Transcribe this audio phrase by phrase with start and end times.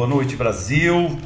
[0.00, 1.18] Boa noite, Brasil.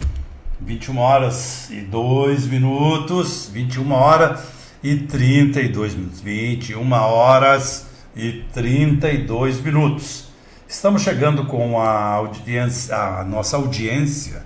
[0.60, 4.40] 21 horas e 2 minutos, 21 horas
[4.82, 10.24] e 32 minutos, 21 horas e 32 minutos.
[10.66, 14.44] Estamos chegando com a, audiência, a nossa audiência,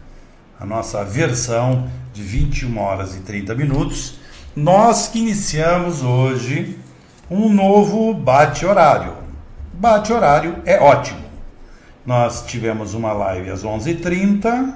[0.60, 4.18] a nossa versão de 21 horas e 30 minutos.
[4.54, 6.78] Nós que iniciamos hoje
[7.30, 9.14] um novo bate-horário.
[9.72, 11.27] Bate-horário é ótimo.
[12.08, 14.72] Nós tivemos uma live às 11h30,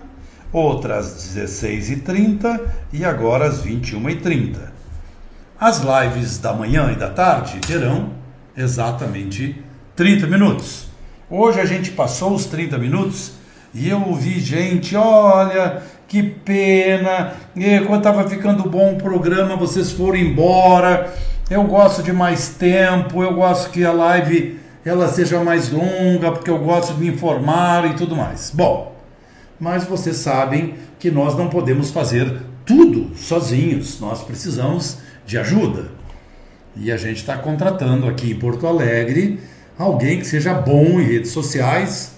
[0.53, 2.61] outra às 16h30
[2.93, 4.59] e agora às 21h30.
[5.59, 8.11] As lives da manhã e da tarde terão
[8.55, 9.65] exatamente
[9.97, 10.89] 30 minutos.
[11.31, 13.33] Hoje a gente passou os 30 minutos
[13.73, 17.33] e eu ouvi gente, olha, que pena,
[17.87, 21.11] quando estava ficando bom o programa, vocês foram embora.
[21.49, 26.51] Eu gosto de mais tempo, eu gosto que a live ela seja mais longa, porque
[26.51, 28.51] eu gosto de me informar e tudo mais.
[28.53, 28.97] Bom,
[29.59, 35.91] mas vocês sabem que nós não podemos fazer tudo sozinhos, nós precisamos de ajuda.
[36.77, 39.41] E a gente está contratando aqui em Porto Alegre
[39.79, 42.13] alguém que seja bom em redes sociais.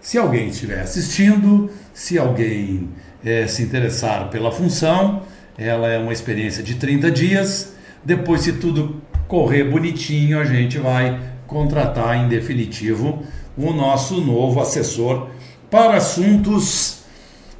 [0.00, 2.88] Se alguém estiver assistindo, se alguém
[3.24, 5.22] é, se interessar pela função,
[5.56, 7.74] ela é uma experiência de 30 dias.
[8.04, 13.24] Depois, se tudo correr bonitinho, a gente vai contratar em definitivo
[13.56, 15.26] o nosso novo assessor
[15.68, 17.00] para assuntos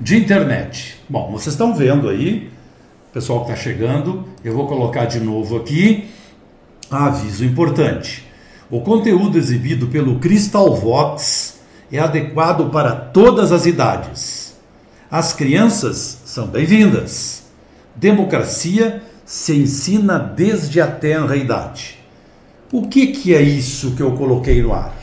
[0.01, 1.01] de internet.
[1.09, 2.51] Bom, vocês estão vendo aí,
[3.13, 6.09] pessoal que está chegando, eu vou colocar de novo aqui
[6.91, 8.25] aviso importante.
[8.71, 11.59] O conteúdo exibido pelo Crystal Vox
[11.91, 14.57] é adequado para todas as idades.
[15.11, 17.45] As crianças são bem-vindas.
[17.97, 21.98] Democracia se ensina desde a tenra idade.
[22.71, 24.95] O que, que é isso que eu coloquei no ar?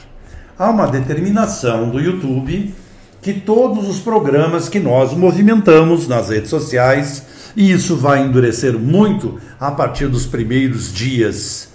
[0.58, 2.76] Há uma determinação do YouTube
[3.24, 9.40] que todos os programas que nós movimentamos nas redes sociais, e isso vai endurecer muito
[9.60, 11.70] a partir dos primeiros dias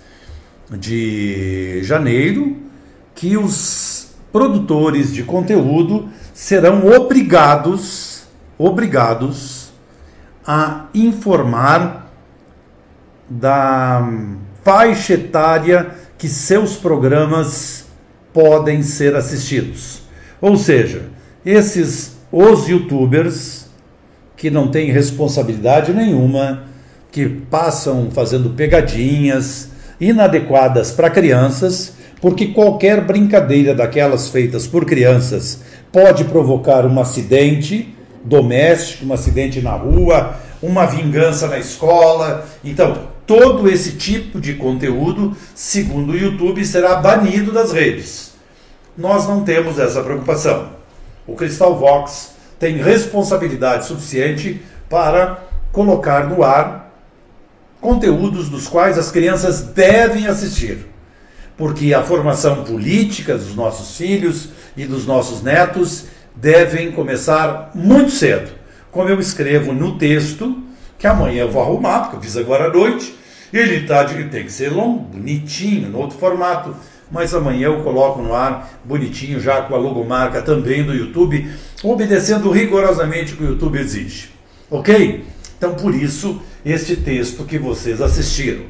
[0.70, 2.56] de janeiro,
[3.12, 8.22] que os produtores de conteúdo serão obrigados,
[8.56, 9.72] obrigados
[10.46, 12.12] a informar
[13.28, 14.08] da
[14.64, 17.86] faixa etária que seus programas
[18.32, 20.02] podem ser assistidos.
[20.40, 21.04] Ou seja,
[21.44, 23.66] esses os youtubers
[24.36, 26.64] que não têm responsabilidade nenhuma,
[27.10, 29.70] que passam fazendo pegadinhas
[30.00, 35.60] inadequadas para crianças, porque qualquer brincadeira daquelas feitas por crianças
[35.92, 37.94] pode provocar um acidente
[38.24, 42.46] doméstico, um acidente na rua, uma vingança na escola.
[42.64, 48.32] Então, todo esse tipo de conteúdo, segundo o YouTube, será banido das redes.
[48.98, 50.70] Nós não temos essa preocupação.
[51.28, 56.92] O Crystal Vox tem responsabilidade suficiente para colocar no ar
[57.80, 60.88] conteúdos dos quais as crianças devem assistir.
[61.56, 68.50] Porque a formação política dos nossos filhos e dos nossos netos devem começar muito cedo.
[68.90, 70.60] Como eu escrevo no texto,
[70.98, 73.19] que amanhã eu vou arrumar, porque eu fiz agora à noite,
[73.52, 76.74] ele tá tem que ser longo, bonitinho, no outro formato.
[77.10, 81.50] Mas amanhã eu coloco no ar, bonitinho, já com a logomarca também do YouTube,
[81.82, 84.30] obedecendo rigorosamente o que o YouTube exige.
[84.70, 85.24] Ok?
[85.58, 88.64] Então, por isso, este texto que vocês assistiram.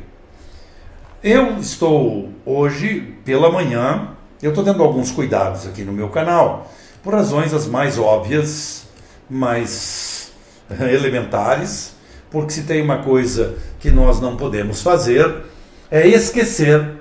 [1.22, 6.72] Eu estou hoje, pela manhã, eu estou tendo alguns cuidados aqui no meu canal,
[7.02, 8.86] por razões as mais óbvias,
[9.28, 10.32] mais
[10.80, 11.94] elementares,
[12.30, 15.42] porque se tem uma coisa que nós não podemos fazer
[15.90, 17.00] é esquecer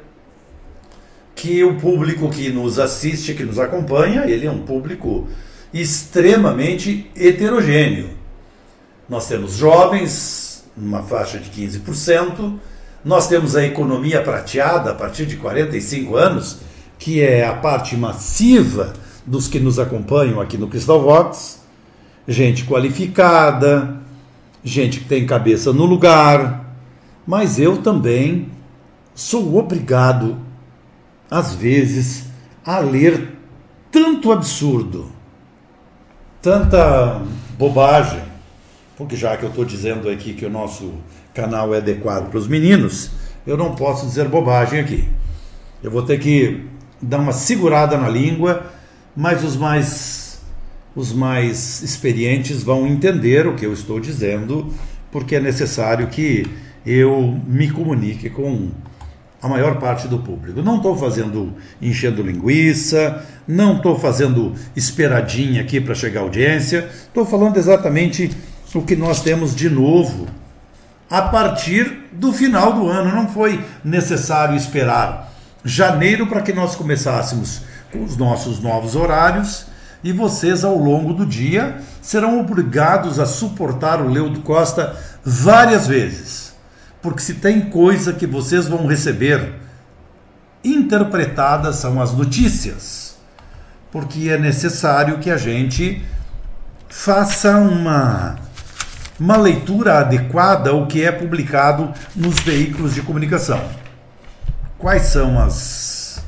[1.36, 5.28] que o público que nos assiste, que nos acompanha, ele é um público
[5.74, 8.10] extremamente heterogêneo.
[9.08, 12.58] Nós temos jovens, numa faixa de 15%,
[13.06, 16.58] nós temos a economia prateada a partir de 45 anos,
[16.98, 18.94] que é a parte massiva
[19.26, 21.62] dos que nos acompanham aqui no Crystal Vox,
[22.28, 23.99] gente qualificada,
[24.64, 26.76] gente que tem cabeça no lugar,
[27.26, 28.50] mas eu também
[29.14, 30.38] sou obrigado,
[31.30, 32.26] às vezes,
[32.66, 33.36] a ler
[33.92, 35.12] tanto absurdo,
[36.42, 37.22] tanta
[37.58, 38.22] bobagem,
[38.98, 40.94] porque já que eu estou dizendo aqui que o nosso
[41.34, 43.12] canal é adequado para os meninos,
[43.46, 45.08] eu não posso dizer bobagem aqui.
[45.82, 46.66] Eu vou ter que
[47.02, 48.66] dar uma segurada na língua,
[49.16, 50.19] mas os mais
[51.00, 54.74] os mais experientes vão entender o que eu estou dizendo,
[55.10, 56.46] porque é necessário que
[56.86, 58.70] eu me comunique com
[59.42, 60.62] a maior parte do público.
[60.62, 67.26] Não estou fazendo enchendo linguiça, não estou fazendo esperadinha aqui para chegar à audiência, estou
[67.26, 68.30] falando exatamente
[68.76, 70.28] o que nós temos de novo
[71.10, 73.16] a partir do final do ano.
[73.16, 75.32] Não foi necessário esperar
[75.64, 79.70] janeiro para que nós começássemos com os nossos novos horários
[80.04, 86.56] e vocês, ao longo do dia, serão obrigados a suportar o Leudo Costa várias vezes.
[87.02, 89.54] Porque se tem coisa que vocês vão receber
[90.64, 93.18] interpretadas são as notícias.
[93.92, 96.04] Porque é necessário que a gente
[96.88, 98.38] faça uma,
[99.20, 103.62] uma leitura adequada ao que é publicado nos veículos de comunicação.
[104.78, 106.24] Quais são as,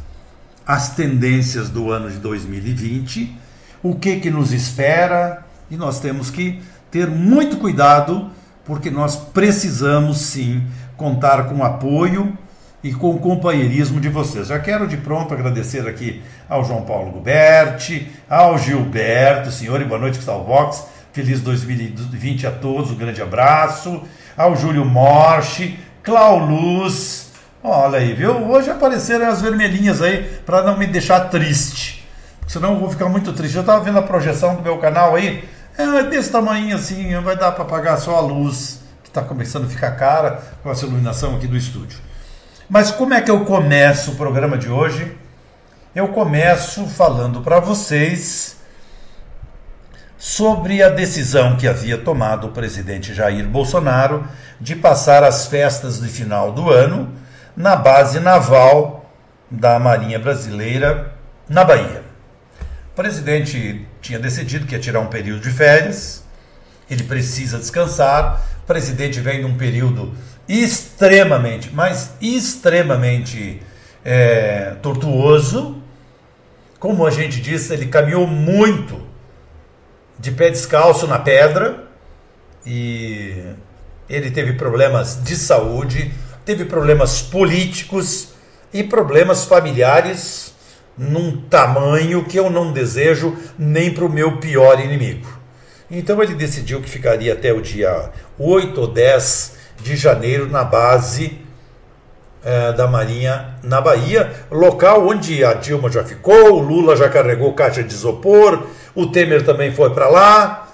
[0.67, 3.40] as tendências do ano de 2020?
[3.83, 5.43] O que, que nos espera?
[5.69, 6.61] E nós temos que
[6.91, 8.29] ter muito cuidado
[8.63, 10.63] porque nós precisamos sim
[10.95, 12.37] contar com o apoio
[12.83, 14.47] e com o companheirismo de vocês.
[14.47, 19.99] Já quero de pronto agradecer aqui ao João Paulo Guberti, ao Gilberto, senhor e boa
[19.99, 20.85] noite, Vox.
[21.11, 24.03] Feliz 2020 a todos, um grande abraço.
[24.37, 27.31] Ao Júlio Morche, Clau Luz.
[27.63, 28.31] Olha aí, viu?
[28.47, 32.00] Hoje apareceram as vermelhinhas aí para não me deixar triste.
[32.51, 33.55] Senão eu vou ficar muito triste.
[33.55, 35.47] Eu estava vendo a projeção do meu canal aí.
[35.77, 39.69] É desse tamanho assim, vai dar para pagar só a luz, que está começando a
[39.69, 41.97] ficar cara com essa iluminação aqui do estúdio.
[42.69, 45.17] Mas como é que eu começo o programa de hoje?
[45.95, 48.57] Eu começo falando para vocês
[50.17, 54.27] sobre a decisão que havia tomado o presidente Jair Bolsonaro
[54.59, 57.13] de passar as festas de final do ano
[57.55, 59.05] na base naval
[59.49, 61.13] da Marinha Brasileira
[61.47, 62.00] na Bahia.
[63.01, 66.23] Presidente tinha decidido que ia tirar um período de férias,
[66.87, 68.45] ele precisa descansar.
[68.61, 70.13] O presidente vem num período
[70.47, 73.59] extremamente, mas extremamente
[74.05, 75.81] é, tortuoso.
[76.77, 79.01] Como a gente disse, ele caminhou muito
[80.19, 81.87] de pé descalço na pedra
[82.63, 83.33] e
[84.07, 86.13] ele teve problemas de saúde,
[86.45, 88.35] teve problemas políticos
[88.71, 90.50] e problemas familiares
[91.01, 95.27] num tamanho que eu não desejo nem para o meu pior inimigo.
[95.89, 101.39] Então ele decidiu que ficaria até o dia 8 ou 10 de janeiro na base
[102.43, 107.53] é, da Marinha na Bahia, local onde a Dilma já ficou, o Lula já carregou
[107.53, 110.67] caixa de isopor, o Temer também foi para lá.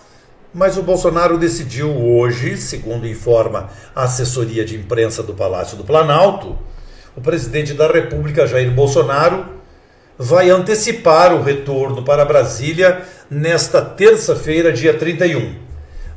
[0.53, 6.57] Mas o Bolsonaro decidiu hoje, segundo informa a assessoria de imprensa do Palácio do Planalto,
[7.15, 9.56] o presidente da República, Jair Bolsonaro,
[10.17, 15.55] vai antecipar o retorno para Brasília nesta terça-feira, dia 31.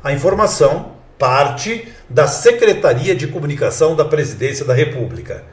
[0.03, 5.43] A informação parte da Secretaria de Comunicação da Presidência da República.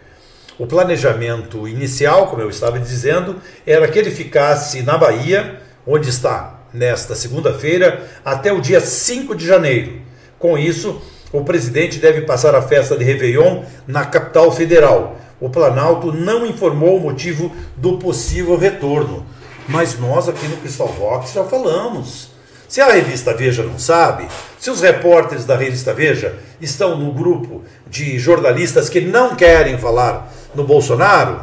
[0.59, 3.37] O planejamento inicial, como eu estava dizendo,
[3.67, 9.47] era que ele ficasse na Bahia, onde está nesta segunda-feira, até o dia 5 de
[9.47, 10.01] janeiro.
[10.39, 11.01] Com isso,
[11.33, 16.97] o presidente deve passar a festa de Réveillon na capital federal, o Planalto não informou
[16.97, 19.25] o motivo do possível retorno.
[19.69, 22.31] Mas nós aqui no Crystal Vox já falamos.
[22.69, 24.29] Se a revista Veja não sabe,
[24.59, 30.33] se os repórteres da revista Veja estão no grupo de jornalistas que não querem falar
[30.55, 31.41] no Bolsonaro,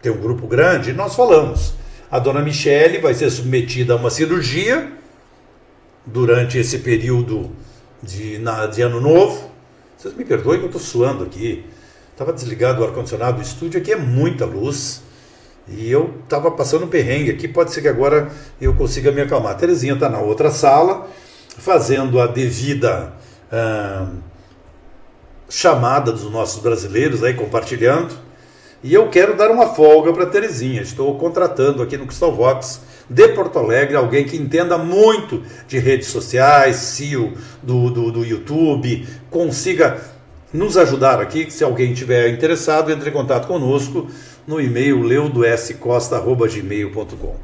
[0.00, 1.74] tem um grupo grande, nós falamos.
[2.10, 4.92] A dona Michele vai ser submetida a uma cirurgia
[6.06, 7.50] durante esse período
[8.02, 9.50] de, na, de ano novo.
[9.96, 11.64] Vocês me perdoem que eu estou suando aqui.
[12.20, 15.00] Estava desligado o ar-condicionado do estúdio, aqui é muita luz.
[15.66, 19.52] E eu estava passando um perrengue aqui, pode ser que agora eu consiga me acalmar.
[19.52, 21.08] A Terezinha está na outra sala,
[21.56, 23.14] fazendo a devida
[23.50, 24.06] ah,
[25.48, 28.14] chamada dos nossos brasileiros, aí compartilhando.
[28.84, 30.82] E eu quero dar uma folga para Terezinha.
[30.82, 36.08] Estou contratando aqui no Crystal Vox de Porto Alegre alguém que entenda muito de redes
[36.08, 40.19] sociais, CEO do, do, do YouTube, consiga
[40.52, 41.50] nos ajudar aqui.
[41.50, 44.08] Se alguém tiver interessado, entre em contato conosco
[44.46, 47.36] no e-mail leudoscosta.gmail.com.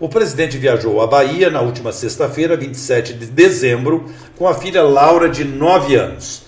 [0.00, 5.28] O presidente viajou à Bahia na última sexta-feira, 27 de dezembro, com a filha Laura,
[5.28, 6.42] de 9 anos.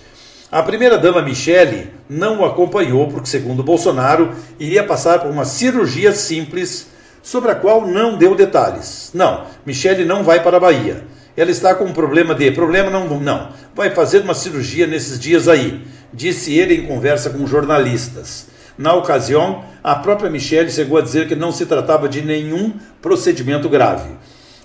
[0.51, 6.87] A primeira-dama Michele não o acompanhou porque, segundo Bolsonaro, iria passar por uma cirurgia simples
[7.23, 9.11] sobre a qual não deu detalhes.
[9.13, 11.05] Não, Michele não vai para a Bahia.
[11.37, 12.51] Ela está com um problema de.
[12.51, 13.19] Problema não.
[13.19, 13.49] Não.
[13.73, 15.81] Vai fazer uma cirurgia nesses dias aí
[16.15, 18.47] disse ele em conversa com jornalistas.
[18.77, 23.69] Na ocasião, a própria Michelle chegou a dizer que não se tratava de nenhum procedimento
[23.69, 24.09] grave.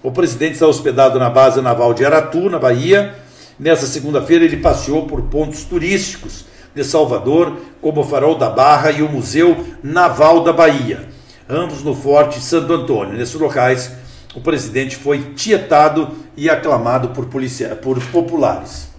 [0.02, 3.14] O presidente está hospedado na base naval de Aratu, na Bahia.
[3.58, 9.02] Nessa segunda-feira, ele passeou por pontos turísticos de Salvador, como o Farol da Barra e
[9.02, 11.08] o Museu Naval da Bahia,
[11.48, 13.18] ambos no Forte Santo Antônio.
[13.18, 13.90] Nesses locais,
[14.34, 18.89] o presidente foi tietado e aclamado por, policia por populares.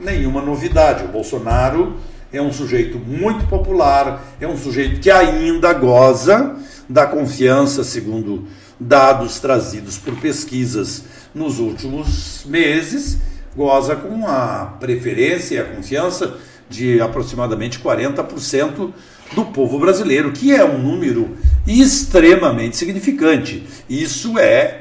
[0.00, 1.96] Nenhuma novidade, o Bolsonaro
[2.32, 6.56] é um sujeito muito popular, é um sujeito que ainda goza
[6.88, 8.46] da confiança, segundo
[8.78, 11.04] dados trazidos por pesquisas
[11.34, 13.18] nos últimos meses,
[13.54, 16.34] goza com a preferência e a confiança
[16.70, 18.92] de aproximadamente 40%
[19.34, 23.66] do povo brasileiro, que é um número extremamente significante.
[23.88, 24.79] Isso é.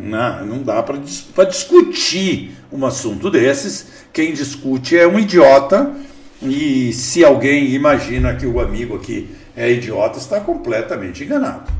[0.00, 3.86] Não, não dá para discutir um assunto desses.
[4.12, 5.92] Quem discute é um idiota.
[6.42, 11.70] E se alguém imagina que o amigo aqui é idiota, está completamente enganado.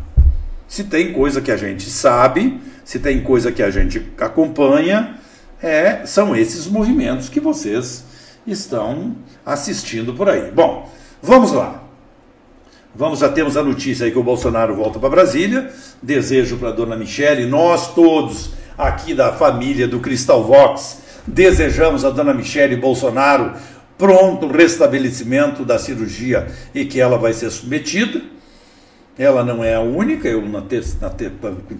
[0.68, 5.18] Se tem coisa que a gente sabe, se tem coisa que a gente acompanha,
[5.62, 8.04] é, são esses movimentos que vocês
[8.46, 10.50] estão assistindo por aí.
[10.50, 10.90] Bom,
[11.22, 11.79] vamos lá.
[12.94, 15.70] Vamos já temos a notícia aí que o Bolsonaro volta para Brasília.
[16.02, 22.10] Desejo para a dona Michele, nós todos aqui da família do Cristal Vox, desejamos a
[22.10, 23.52] dona Michele Bolsonaro
[23.96, 28.22] pronto restabelecimento da cirurgia e que ela vai ser submetida.
[29.16, 31.10] Ela não é a única, eu na, na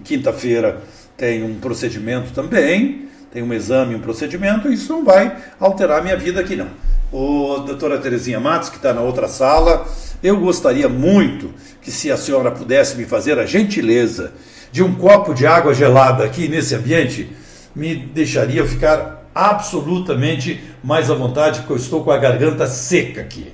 [0.03, 0.81] quinta-feira
[1.17, 6.17] tenho um procedimento também tem um exame, um procedimento, isso não vai alterar a minha
[6.17, 6.67] vida aqui não.
[7.11, 9.85] O doutora Terezinha Matos, que está na outra sala,
[10.21, 14.33] eu gostaria muito que se a senhora pudesse me fazer a gentileza
[14.71, 17.29] de um copo de água gelada aqui nesse ambiente,
[17.75, 23.53] me deixaria ficar absolutamente mais à vontade, porque eu estou com a garganta seca aqui.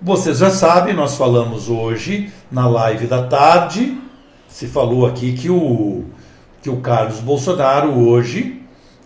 [0.00, 3.96] Vocês já sabem, nós falamos hoje na live da tarde,
[4.48, 6.04] se falou aqui que o,
[6.60, 8.61] que o Carlos Bolsonaro hoje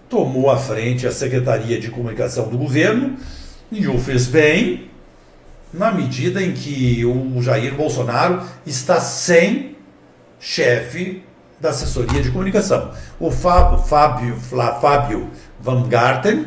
[0.09, 3.17] tomou à frente a Secretaria de Comunicação do governo
[3.71, 4.91] e o fez bem,
[5.73, 9.77] na medida em que o Jair Bolsonaro está sem
[10.39, 11.23] chefe
[11.61, 12.93] da assessoria de comunicação.
[13.19, 16.47] O Fábio, Fábio, Van Garten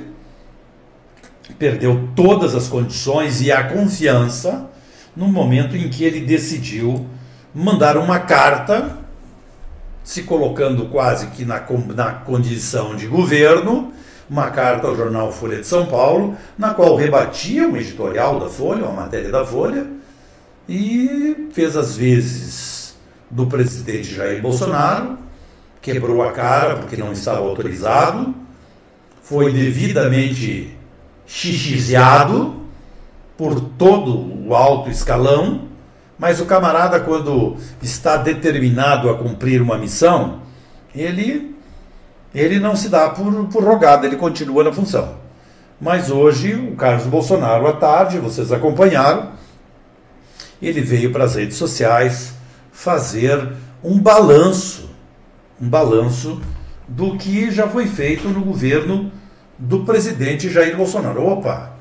[1.58, 4.70] perdeu todas as condições e a confiança
[5.16, 7.08] no momento em que ele decidiu
[7.54, 8.99] mandar uma carta
[10.10, 11.64] se colocando quase que na,
[11.94, 13.94] na condição de governo,
[14.28, 18.86] uma carta ao jornal Folha de São Paulo, na qual rebatia um editorial da Folha,
[18.86, 19.86] uma matéria da Folha,
[20.68, 22.96] e fez as vezes
[23.30, 25.16] do presidente Jair Bolsonaro,
[25.80, 28.34] quebrou a cara porque não estava autorizado,
[29.22, 30.76] foi devidamente
[31.28, 32.64] xixizeado
[33.38, 35.69] por todo o alto escalão
[36.20, 40.42] mas o camarada, quando está determinado a cumprir uma missão,
[40.94, 41.56] ele,
[42.36, 45.16] ele não se dá por, por rogado, ele continua na função.
[45.80, 49.32] Mas hoje, o Carlos Bolsonaro, à tarde, vocês acompanharam,
[50.62, 52.34] ele veio para as redes sociais
[52.70, 54.90] fazer um balanço,
[55.60, 56.42] um balanço
[56.86, 59.10] do que já foi feito no governo
[59.58, 61.26] do presidente Jair Bolsonaro.
[61.26, 61.79] Opa,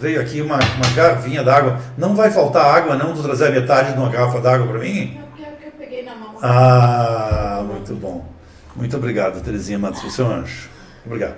[0.00, 1.78] veio aqui uma, uma garrafinha d'água.
[1.96, 5.20] Não vai faltar água, não, de trazer metade de uma garrafa d'água para mim?
[5.38, 6.38] É porque eu peguei na mão.
[6.42, 8.24] Ah, muito bom.
[8.74, 10.70] Muito obrigado, Terezinha Matos, seu anjo.
[11.04, 11.36] Obrigado.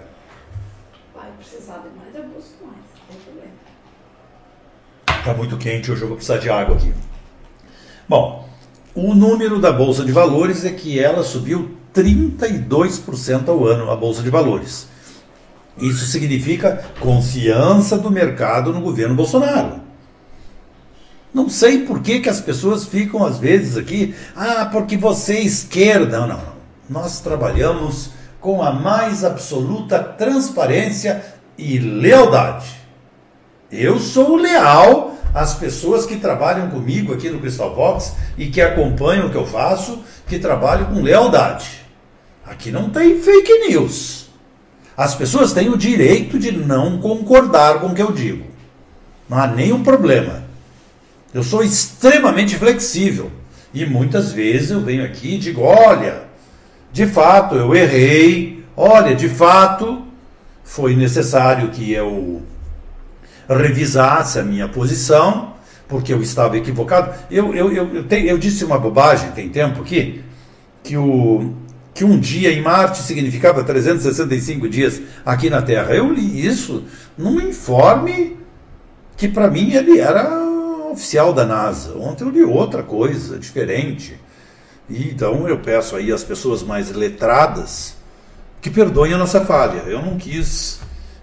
[1.14, 3.52] Vai precisar de mais, eu busco mais, não tem problema.
[5.18, 6.94] Está muito quente, hoje eu vou precisar de água aqui.
[8.08, 8.48] Bom,
[8.94, 14.22] o número da Bolsa de Valores é que ela subiu 32% ao ano, a Bolsa
[14.22, 14.91] de Valores.
[15.78, 19.80] Isso significa confiança do mercado no governo Bolsonaro.
[21.32, 25.42] Não sei por que, que as pessoas ficam às vezes aqui, ah, porque você é
[25.42, 26.20] esquerda.
[26.20, 26.52] Não, não, não.
[26.90, 31.24] Nós trabalhamos com a mais absoluta transparência
[31.56, 32.66] e lealdade.
[33.70, 39.28] Eu sou leal às pessoas que trabalham comigo aqui no Crystal Box e que acompanham
[39.28, 41.82] o que eu faço, que trabalham com lealdade.
[42.44, 44.21] Aqui não tem fake news.
[44.96, 48.44] As pessoas têm o direito de não concordar com o que eu digo.
[49.28, 50.42] Não há nenhum problema.
[51.32, 53.30] Eu sou extremamente flexível.
[53.72, 56.24] E muitas vezes eu venho aqui e digo: olha,
[56.92, 60.02] de fato eu errei, olha, de fato
[60.62, 62.42] foi necessário que eu
[63.48, 65.54] revisasse a minha posição,
[65.88, 67.14] porque eu estava equivocado.
[67.30, 70.22] Eu, eu, eu, eu, te, eu disse uma bobagem, tem tempo aqui,
[70.82, 71.54] que o,
[71.94, 75.94] que um dia em Marte significava 365 dias aqui na Terra.
[75.94, 76.84] Eu li isso
[77.16, 78.38] num informe
[79.16, 80.40] que para mim ele era
[80.90, 81.96] oficial da NASA.
[81.98, 84.18] Ontem eu li outra coisa diferente.
[84.88, 87.94] E, então eu peço aí às pessoas mais letradas
[88.60, 89.82] que perdoem a nossa falha.
[89.86, 90.80] Eu não quis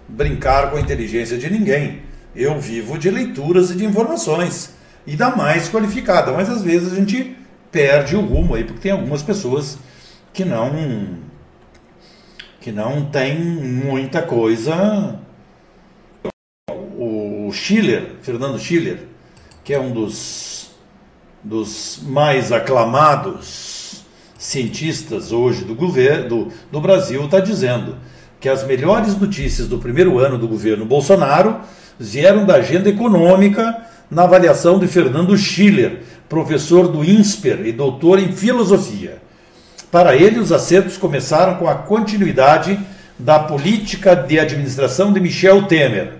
[0.08, 2.02] brincar com a inteligência de ninguém.
[2.34, 4.70] Eu vivo de leituras e de informações.
[5.06, 6.32] E da mais qualificada.
[6.32, 7.36] Mas às vezes a gente
[7.72, 9.78] perde o rumo aí, porque tem algumas pessoas
[10.32, 11.18] que não
[12.60, 15.18] que não tem muita coisa.
[16.98, 19.06] O Schiller, Fernando Schiller,
[19.64, 20.70] que é um dos,
[21.42, 24.04] dos mais aclamados
[24.38, 27.96] cientistas hoje do governo do, do Brasil, está dizendo
[28.38, 31.60] que as melhores notícias do primeiro ano do governo Bolsonaro
[31.98, 38.32] vieram da agenda econômica na avaliação de Fernando Schiller, professor do INSPER e doutor em
[38.32, 39.29] filosofia.
[39.90, 42.78] Para ele, os acertos começaram com a continuidade
[43.18, 46.12] da política de administração de Michel Temer.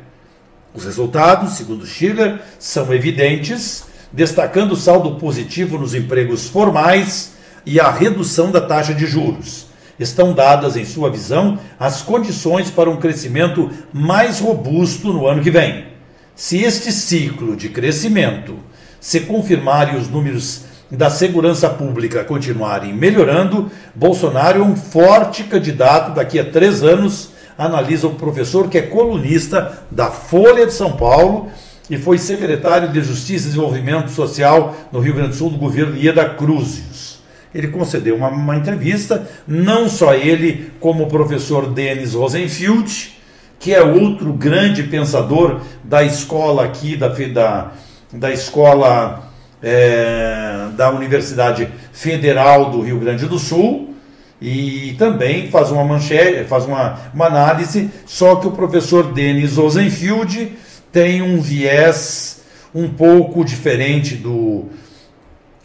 [0.74, 7.32] Os resultados, segundo Schiller, são evidentes, destacando o saldo positivo nos empregos formais
[7.64, 9.66] e a redução da taxa de juros.
[10.00, 15.50] Estão dadas, em sua visão, as condições para um crescimento mais robusto no ano que
[15.50, 15.86] vem.
[16.34, 18.58] Se este ciclo de crescimento
[18.98, 26.14] se confirmar e os números da segurança pública continuarem melhorando, Bolsonaro é um forte candidato
[26.14, 31.48] daqui a três anos, analisa o professor que é colunista da Folha de São Paulo
[31.88, 35.96] e foi secretário de Justiça e Desenvolvimento Social no Rio Grande do Sul do governo
[35.96, 37.20] Ieda Cruzes.
[37.54, 43.12] Ele concedeu uma, uma entrevista, não só ele, como o professor Denis Rosenfield,
[43.58, 47.72] que é outro grande pensador da escola aqui, da, da,
[48.12, 49.29] da escola
[49.62, 53.94] é, da Universidade Federal do Rio Grande do Sul,
[54.40, 60.52] e também faz uma manchete, faz uma, uma análise, só que o professor Denis Ozenfield
[60.90, 62.40] tem um viés
[62.74, 64.66] um pouco diferente do,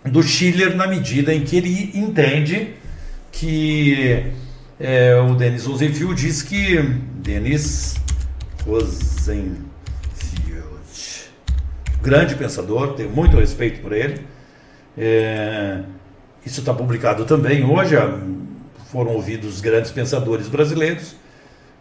[0.04, 2.74] do Schiller na medida em que ele entende
[3.32, 4.26] que
[4.80, 6.78] é, o Denis Rosenfield diz que.
[7.22, 7.96] Denis
[8.66, 9.65] Rosenfield.
[12.06, 14.22] Grande pensador, tenho muito respeito por ele.
[14.96, 15.80] É,
[16.46, 17.96] isso está publicado também hoje.
[18.92, 21.16] Foram ouvidos grandes pensadores brasileiros.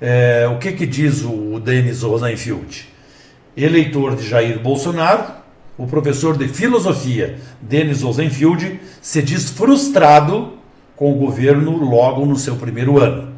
[0.00, 2.88] É, o que, que diz o Denis Rosenfield?
[3.54, 5.26] Eleitor de Jair Bolsonaro,
[5.76, 10.54] o professor de filosofia Denis Rosenfield se diz frustrado
[10.96, 13.28] com o governo logo no seu primeiro ano.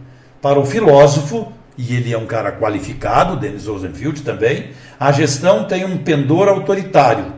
[0.41, 5.85] Para o filósofo, e ele é um cara qualificado, Denis Rosenfield também, a gestão tem
[5.85, 7.33] um pendor autoritário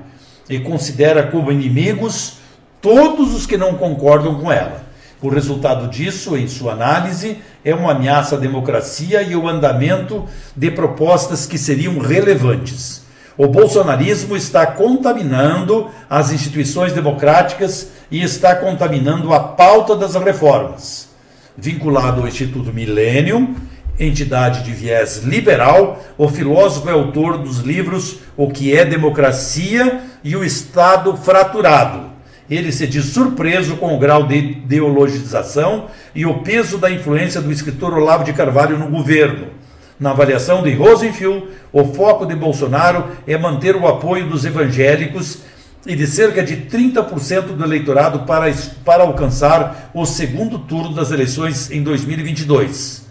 [0.48, 2.38] e considera como inimigos
[2.80, 4.86] todos os que não concordam com ela.
[5.20, 10.24] O resultado disso, em sua análise, é uma ameaça à democracia e ao andamento
[10.56, 13.02] de propostas que seriam relevantes.
[13.36, 21.08] O bolsonarismo está contaminando as instituições democráticas e está contaminando a pauta das reformas.
[21.56, 23.56] Vinculado ao Instituto Millennium,
[23.98, 30.36] entidade de viés liberal, o filósofo é autor dos livros O que é Democracia e
[30.36, 32.08] o Estado Fraturado.
[32.50, 37.52] Ele se diz surpreso com o grau de ideologização e o peso da influência do
[37.52, 39.58] escritor Olavo de Carvalho no governo
[39.98, 45.38] na avaliação de Rosenfield, o foco de Bolsonaro é manter o apoio dos evangélicos
[45.84, 48.52] e de cerca de 30% do eleitorado para,
[48.84, 53.07] para alcançar o segundo turno das eleições em 2022.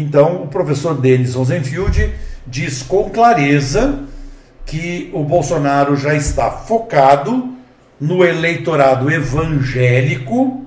[0.00, 2.14] Então, o professor Denis Rosenfield
[2.46, 3.98] diz com clareza
[4.64, 7.48] que o Bolsonaro já está focado
[8.00, 10.64] no eleitorado evangélico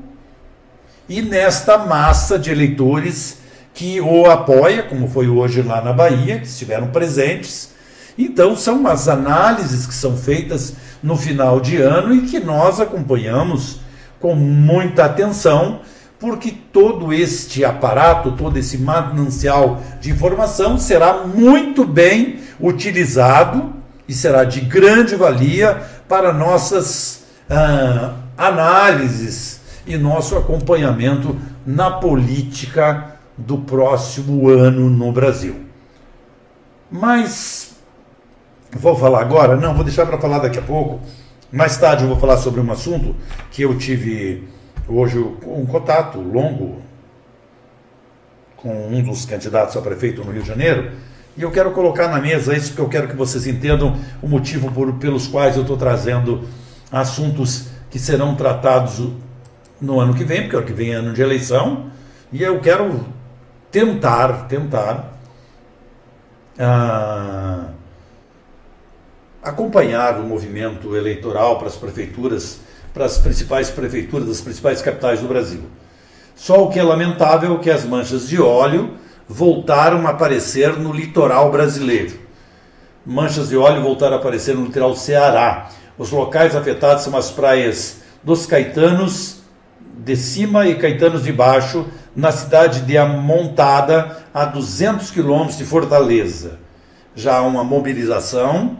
[1.08, 3.38] e nesta massa de eleitores
[3.74, 7.72] que o apoia, como foi hoje lá na Bahia, que estiveram presentes.
[8.17, 13.80] Então, são umas análises que são feitas no final de ano e que nós acompanhamos
[14.20, 15.80] com muita atenção,
[16.22, 23.74] porque todo este aparato, todo esse manancial de informação será muito bem utilizado
[24.08, 33.58] e será de grande valia para nossas ah, análises e nosso acompanhamento na política do
[33.58, 35.56] próximo ano no Brasil.
[36.92, 37.74] Mas
[38.72, 39.56] vou falar agora?
[39.56, 41.00] Não, vou deixar para falar daqui a pouco.
[41.52, 43.16] Mais tarde eu vou falar sobre um assunto
[43.50, 44.48] que eu tive
[44.88, 46.82] hoje um contato longo
[48.58, 50.91] com um dos candidatos a prefeito no Rio de Janeiro.
[51.36, 54.72] E eu quero colocar na mesa isso porque eu quero que vocês entendam o motivo
[54.72, 56.48] por, pelos quais eu estou trazendo
[56.91, 59.02] assuntos que serão tratados
[59.80, 61.89] no ano que vem, porque ano que vem é ano de eleição,
[62.32, 63.06] e eu quero
[63.72, 65.17] tentar, tentar
[66.60, 67.70] ah,
[69.41, 72.60] acompanhar o movimento eleitoral para as prefeituras,
[72.93, 75.62] para as principais prefeituras das principais capitais do Brasil.
[76.36, 78.95] Só o que é lamentável é que as manchas de óleo
[79.27, 82.19] voltaram a aparecer no litoral brasileiro.
[83.06, 85.69] manchas de óleo voltaram a aparecer no litoral Ceará.
[85.97, 89.41] Os locais afetados são as praias dos Caetanos
[89.97, 96.60] de cima e Caetanos de baixo, na cidade de Amontada, a 200 quilômetros de Fortaleza.
[97.15, 98.77] Já há uma mobilização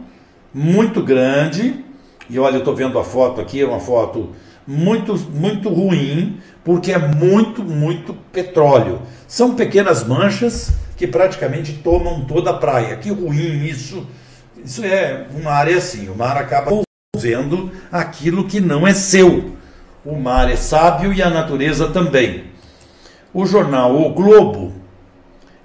[0.52, 1.84] muito grande,
[2.28, 4.30] e olha, eu estou vendo a foto aqui, é uma foto
[4.66, 9.02] muito, muito ruim, porque é muito, muito petróleo.
[9.26, 12.96] São pequenas manchas que praticamente tomam toda a praia.
[12.96, 14.06] Que ruim isso.
[14.64, 16.82] Isso é uma área assim, o mar acaba
[17.16, 19.56] vendo aquilo que não é seu.
[20.04, 22.44] O mar é sábio e a natureza também.
[23.34, 24.72] O jornal O Globo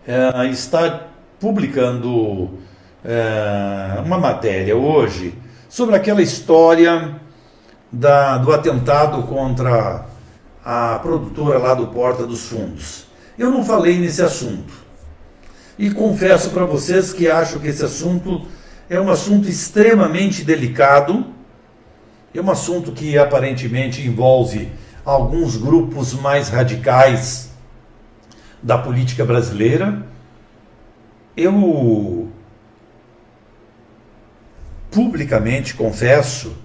[0.08, 1.08] é, está
[1.40, 2.58] publicando
[3.06, 5.34] é, uma matéria hoje
[5.70, 7.20] sobre aquela história
[7.92, 10.06] da, do atentado contra
[10.64, 13.06] a produtora lá do Porta dos Fundos.
[13.38, 14.74] Eu não falei nesse assunto.
[15.78, 18.46] E confesso para vocês que acho que esse assunto
[18.90, 21.26] é um assunto extremamente delicado,
[22.34, 24.72] é um assunto que aparentemente envolve
[25.06, 27.50] alguns grupos mais radicais
[28.62, 30.06] da política brasileira.
[31.36, 32.27] Eu
[34.92, 36.56] publicamente confesso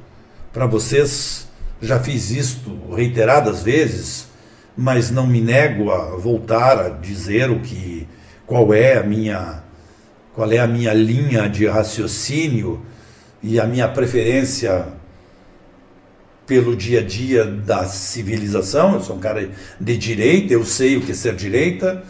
[0.52, 1.48] para vocês,
[1.80, 4.28] já fiz isto reiteradas vezes,
[4.76, 8.06] mas não me nego a voltar a dizer o que
[8.46, 9.62] qual é a minha
[10.34, 12.80] qual é a minha linha de raciocínio
[13.42, 14.86] e a minha preferência
[16.46, 18.94] pelo dia a dia da civilização.
[18.94, 22.02] Eu sou um cara de direita, eu sei o que é ser direita.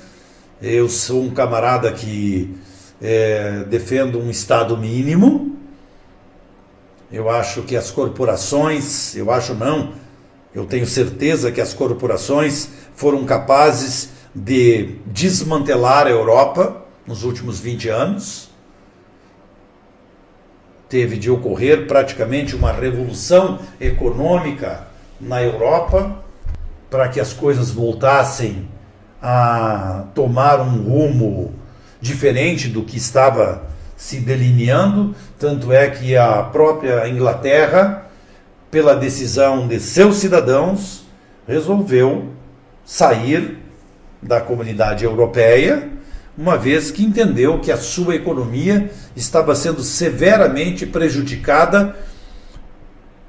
[0.60, 2.54] Eu sou um camarada que
[3.00, 5.51] é, defendo um Estado mínimo,
[7.12, 9.92] eu acho que as corporações, eu acho não,
[10.54, 17.88] eu tenho certeza que as corporações foram capazes de desmantelar a Europa nos últimos 20
[17.90, 18.50] anos.
[20.88, 24.88] Teve de ocorrer praticamente uma revolução econômica
[25.20, 26.22] na Europa
[26.90, 28.68] para que as coisas voltassem
[29.20, 31.54] a tomar um rumo
[32.00, 33.71] diferente do que estava
[34.02, 38.10] se delineando, tanto é que a própria Inglaterra,
[38.68, 41.04] pela decisão de seus cidadãos,
[41.46, 42.30] resolveu
[42.84, 43.58] sair
[44.20, 45.88] da comunidade europeia,
[46.36, 51.94] uma vez que entendeu que a sua economia estava sendo severamente prejudicada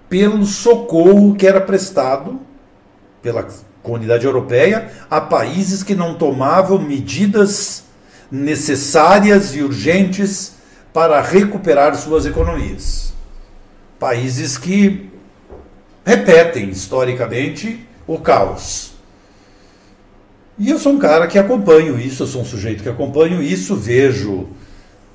[0.10, 2.40] pelo socorro que era prestado
[3.22, 3.48] pela
[3.84, 7.84] comunidade europeia a países que não tomavam medidas
[8.32, 10.62] necessárias e urgentes
[10.93, 13.13] para recuperar suas economias.
[13.99, 15.10] Países que
[16.06, 18.93] repetem historicamente o caos.
[20.58, 23.75] E eu sou um cara que acompanho isso, eu sou um sujeito que acompanho isso,
[23.75, 24.49] vejo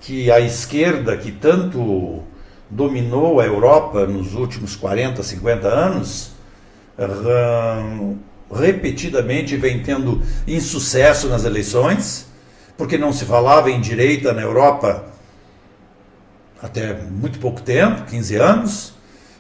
[0.01, 2.23] que a esquerda, que tanto
[2.69, 6.33] dominou a Europa nos últimos 40, 50 anos,
[8.53, 12.27] repetidamente vem tendo insucesso nas eleições,
[12.77, 15.05] porque não se falava em direita na Europa
[16.63, 18.93] até muito pouco tempo, 15 anos,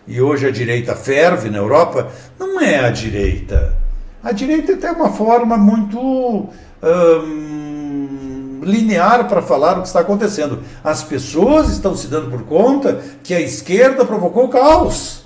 [0.07, 3.75] e hoje a direita ferve na Europa, não é a direita.
[4.23, 6.49] A direita tem uma forma muito
[6.83, 10.63] hum, linear para falar o que está acontecendo.
[10.83, 15.25] As pessoas estão se dando por conta que a esquerda provocou caos.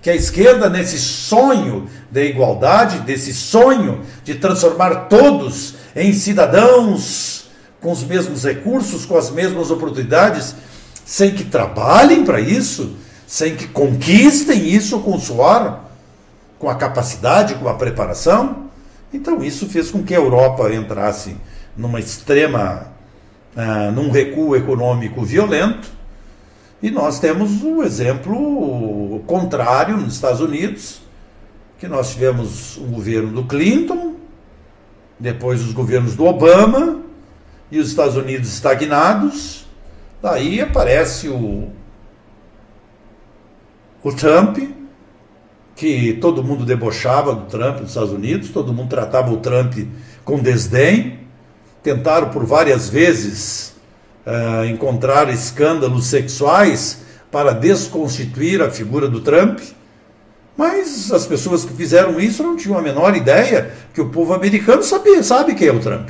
[0.00, 7.46] Que a esquerda, nesse sonho da igualdade, desse sonho de transformar todos em cidadãos
[7.80, 10.54] com os mesmos recursos, com as mesmas oportunidades,
[11.06, 12.96] sem que trabalhem para isso,
[13.28, 15.78] sem que conquistem isso com suor,
[16.58, 18.66] com a capacidade, com a preparação.
[19.14, 21.36] Então isso fez com que a Europa entrasse
[21.76, 22.88] numa extrema,
[23.56, 25.88] uh, num recuo econômico violento.
[26.82, 31.02] E nós temos o exemplo contrário nos Estados Unidos,
[31.78, 34.14] que nós tivemos o governo do Clinton,
[35.18, 37.00] depois os governos do Obama,
[37.70, 39.65] e os Estados Unidos estagnados,
[40.22, 41.70] Daí aparece o,
[44.02, 44.58] o Trump,
[45.74, 49.74] que todo mundo debochava do Trump nos Estados Unidos, todo mundo tratava o Trump
[50.24, 51.20] com desdém.
[51.82, 53.76] Tentaram por várias vezes
[54.26, 59.60] uh, encontrar escândalos sexuais para desconstituir a figura do Trump.
[60.56, 64.82] Mas as pessoas que fizeram isso não tinham a menor ideia que o povo americano
[64.82, 66.08] sabe, sabe quem é o Trump.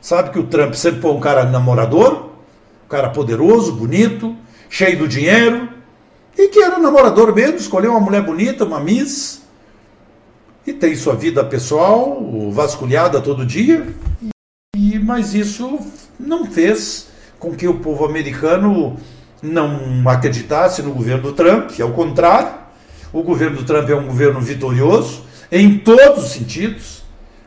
[0.00, 2.30] Sabe que o Trump sempre foi um cara namorador,
[2.84, 4.36] um cara poderoso, bonito,
[4.68, 5.68] cheio do dinheiro,
[6.36, 9.42] e que era namorador mesmo, escolheu uma mulher bonita, uma Miss,
[10.66, 13.86] e tem sua vida pessoal vasculhada todo dia,
[14.76, 15.78] e, mas isso
[16.18, 18.96] não fez com que o povo americano
[19.42, 22.64] não acreditasse no governo do Trump, o contrário.
[23.12, 27.04] O governo do Trump é um governo vitorioso em todos os sentidos.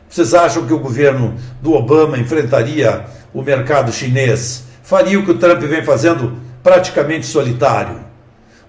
[0.08, 4.67] Vocês acham que o governo do Obama enfrentaria o mercado chinês?
[4.88, 8.00] Faria o que o Trump vem fazendo praticamente solitário?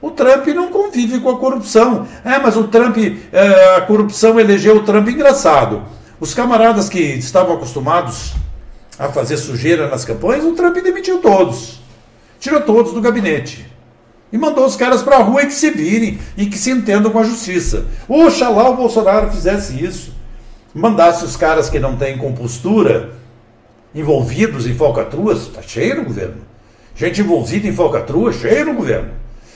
[0.02, 2.06] O Trump não convive com a corrupção.
[2.26, 2.98] É, mas o Trump,
[3.32, 5.82] é, a corrupção elegeu o Trump engraçado.
[6.20, 8.34] Os camaradas que estavam acostumados
[9.00, 11.80] a fazer sujeira nas campanhas, o Trump demitiu todos.
[12.38, 13.66] Tirou todos do gabinete.
[14.30, 17.14] E mandou os caras para a rua e que se virem e que se entendam
[17.14, 17.86] com a justiça.
[18.10, 20.14] Oxalá o Bolsonaro fizesse isso.
[20.76, 23.19] Mandasse os caras que não têm compostura
[23.94, 26.42] envolvidos em falcatruas, está cheio no governo.
[26.96, 29.12] Gente envolvida em falcatrua, cheio no governo.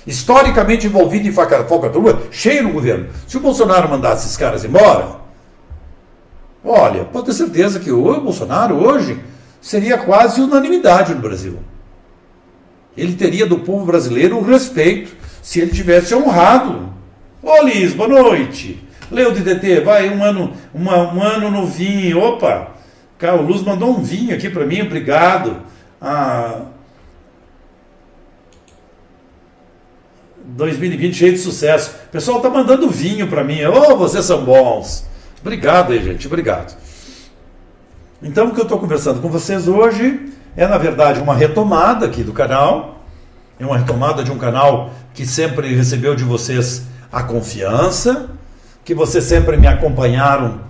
[0.08, 3.08] Historicamente envolvida em falcatrua, cheio no governo.
[3.28, 5.17] Se o Bolsonaro mandasse esses caras embora,
[6.63, 9.19] olha, pode ter certeza que o Bolsonaro hoje
[9.62, 11.60] seria quase unanimidade no Brasil.
[12.96, 16.89] Ele teria do povo brasileiro o respeito se ele tivesse honrado.
[17.41, 18.82] Ô Liz, boa noite.
[19.12, 22.19] Leu de DT, vai, um ano, uma, um ano no vinho.
[23.24, 25.58] Opa, Carlos Luz mandou um vinho aqui para mim, obrigado.
[26.02, 26.64] Ah,
[30.46, 31.96] 2020 cheio de sucesso.
[32.08, 33.64] O pessoal tá mandando vinho para mim.
[33.64, 35.06] Oh, vocês são bons.
[35.40, 36.76] Obrigado aí, gente, obrigado.
[38.22, 42.24] Então, o que eu estou conversando com vocês hoje é, na verdade, uma retomada aqui
[42.24, 43.00] do canal.
[43.60, 48.32] É uma retomada de um canal que sempre recebeu de vocês a confiança,
[48.84, 50.62] que vocês sempre me acompanharam,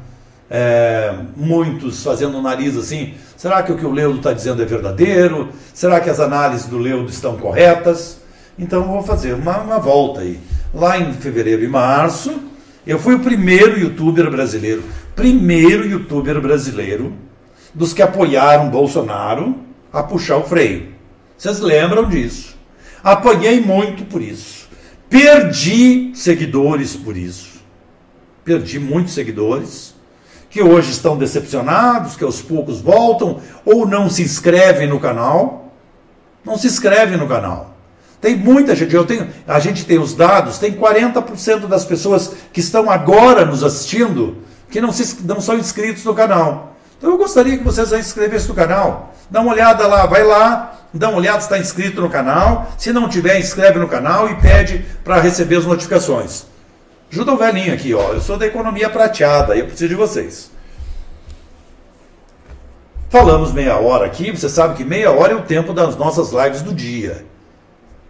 [0.56, 3.16] é, muitos fazendo o nariz assim.
[3.36, 5.50] Será que o que o Leudo está dizendo é verdadeiro?
[5.74, 8.22] Será que as análises do Leudo estão corretas?
[8.58, 10.40] Então, vou fazer uma, uma volta aí.
[10.72, 12.40] Lá em fevereiro e março,
[12.86, 14.84] eu fui o primeiro youtuber brasileiro,
[15.16, 17.14] primeiro youtuber brasileiro
[17.74, 19.56] dos que apoiaram Bolsonaro
[19.92, 20.94] a puxar o freio.
[21.36, 22.56] Vocês lembram disso?
[23.04, 24.70] Apanhei muito por isso.
[25.10, 27.54] Perdi seguidores por isso.
[28.46, 29.93] Perdi muitos seguidores
[30.54, 35.74] que hoje estão decepcionados, que aos poucos voltam ou não se inscrevem no canal.
[36.46, 37.76] Não se inscrevem no canal.
[38.22, 42.60] Tem muita gente, eu tenho, a gente tem os dados, tem 40% das pessoas que
[42.60, 44.38] estão agora nos assistindo
[44.70, 46.76] que não, se, não são inscritos no canal.
[47.00, 49.12] Então eu gostaria que vocês se inscrevessem no canal.
[49.32, 52.72] Dá uma olhada lá, vai lá, dá uma olhada se está inscrito no canal.
[52.78, 56.46] Se não tiver, inscreve no canal e pede para receber as notificações.
[57.14, 58.14] Ajuda o velhinho aqui, ó.
[58.14, 60.50] Eu sou da economia prateada, eu preciso de vocês.
[63.08, 66.64] Falamos meia hora aqui, você sabe que meia hora é o tempo das nossas lives
[66.64, 67.24] do dia.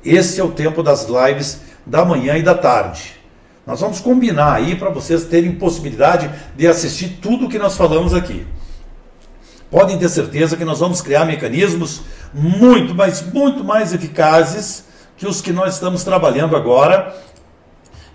[0.06, 3.20] Esse é o tempo das lives da manhã e da tarde.
[3.68, 8.48] Nós vamos combinar aí para vocês terem possibilidade de assistir tudo que nós falamos aqui
[9.74, 14.84] podem ter certeza que nós vamos criar mecanismos muito, mas muito mais eficazes
[15.18, 17.12] que os que nós estamos trabalhando agora.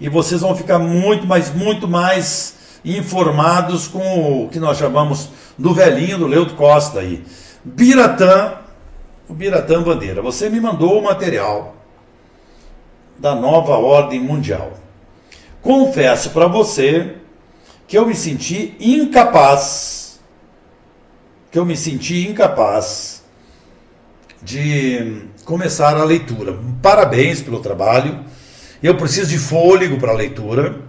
[0.01, 5.75] E vocês vão ficar muito, mas muito mais informados com o que nós chamamos do
[5.75, 7.25] velhinho do Leudo Costa aí.
[7.65, 8.59] Biratã,
[9.29, 11.75] o Biratã Bandeira, você me mandou o material
[13.19, 14.75] da nova ordem mundial.
[15.61, 17.17] Confesso para você
[17.87, 19.99] que eu me senti incapaz
[21.51, 23.23] que eu me senti incapaz
[24.43, 26.59] de começar a leitura.
[26.83, 28.25] Parabéns pelo trabalho.
[28.83, 30.81] Eu preciso de fôlego para a leitura.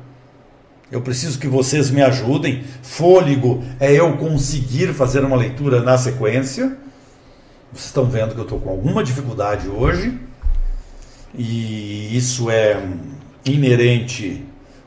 [0.92, 2.64] Eu preciso que vocês me ajudem.
[2.84, 6.78] Fôlego é eu conseguir fazer uma leitura na sequência.
[7.72, 10.20] Vocês estão vendo que eu estou com alguma dificuldade hoje.
[11.36, 12.82] E isso é
[13.46, 14.46] inerente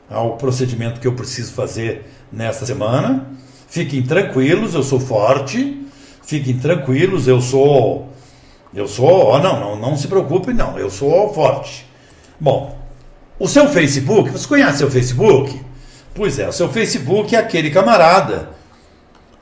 [0.09, 3.27] ao procedimento que eu preciso fazer nesta semana.
[3.67, 5.85] Fiquem tranquilos, eu sou forte.
[6.21, 8.09] Fiquem tranquilos, eu sou.
[8.73, 9.33] Eu sou.
[9.33, 10.77] Oh, não, não, não se preocupe, não.
[10.77, 11.85] Eu sou forte.
[12.39, 12.82] Bom,
[13.43, 15.59] o seu Facebook, você conhece o Facebook?
[16.15, 18.51] Pois é, o seu Facebook é aquele camarada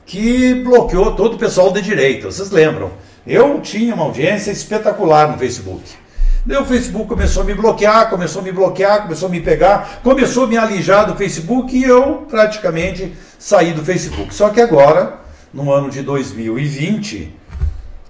[0.04, 2.28] que bloqueou todo o pessoal de direita.
[2.28, 2.90] Vocês lembram?
[3.24, 5.84] Eu tinha uma audiência espetacular no Facebook.
[6.44, 10.00] Daí o Facebook começou a me bloquear, começou a me bloquear, começou a me pegar,
[10.02, 14.34] começou a me alijar do Facebook e eu praticamente saí do Facebook.
[14.34, 15.20] Só que agora,
[15.54, 17.32] no ano de 2020,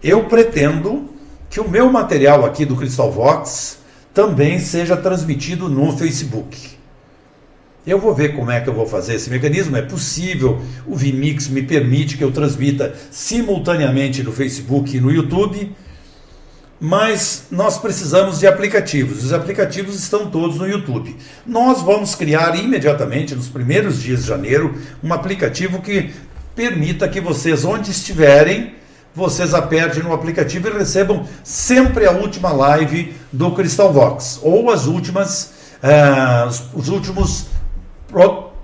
[0.03, 1.11] eu pretendo
[1.51, 3.82] que o meu material aqui do Crystal Vox
[4.15, 6.73] também seja transmitido no Facebook.
[7.87, 9.77] Eu vou ver como é que eu vou fazer esse mecanismo.
[9.77, 15.75] É possível, o Vimix me permite que eu transmita simultaneamente no Facebook e no YouTube
[16.85, 19.23] mas nós precisamos de aplicativos.
[19.23, 21.17] Os aplicativos estão todos no YouTube.
[21.47, 26.11] Nós vamos criar imediatamente, nos primeiros dias de janeiro, um aplicativo que
[26.57, 28.75] permita que vocês, onde estiverem,
[29.15, 34.87] vocês apertem no aplicativo e recebam sempre a última live do Crystal Vox, ou as
[34.87, 37.47] últimas, uh, os, os, últimos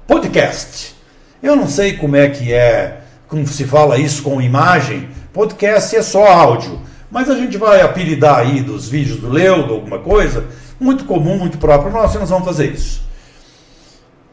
[0.06, 0.94] podcasts.
[1.42, 6.02] Eu não sei como é que é, como se fala isso com imagem, podcast é
[6.02, 6.80] só áudio,
[7.10, 10.46] mas a gente vai apelidar aí dos vídeos do Leudo, alguma coisa,
[10.80, 13.06] muito comum, muito próprio nosso, e nós vamos fazer isso.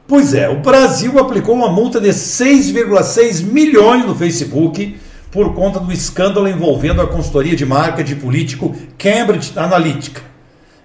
[0.08, 4.98] Pois é, o Brasil aplicou uma multa de 6,6 milhões no Facebook
[5.36, 10.22] por conta do escândalo envolvendo a consultoria de marca de político Cambridge Analytica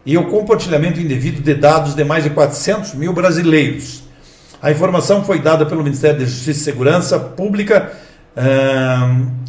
[0.04, 4.02] e o compartilhamento indevido de dados de mais de 400 mil brasileiros.
[4.60, 7.92] A informação foi dada pelo Ministério da Justiça e Segurança Pública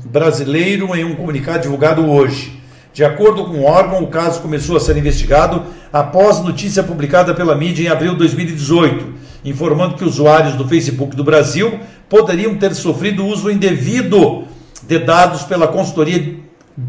[0.05, 2.61] brasileiro em um comunicado divulgado hoje.
[2.93, 7.55] De acordo com o órgão, o caso começou a ser investigado após notícia publicada pela
[7.55, 9.13] mídia em abril de 2018,
[9.45, 14.50] informando que usuários do Facebook do Brasil poderiam ter sofrido uso indevido
[14.83, 16.39] de dados pela consultoria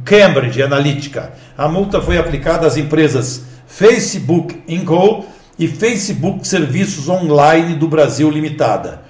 [0.05, 1.33] Cambridge Analytica.
[1.57, 5.25] A multa foi aplicada às empresas Facebook Co.
[5.59, 9.03] e Facebook Serviços Online do Brasil Limitada.